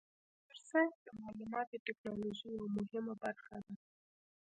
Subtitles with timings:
[0.03, 3.73] کمپیوټر ساینس د معلوماتي تکنالوژۍ یوه مهمه برخه ده.